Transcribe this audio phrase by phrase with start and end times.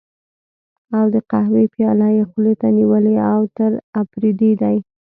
[0.97, 4.77] او د قهوې پياله یې خولې ته نیولې، اوتر اپرېدی دی.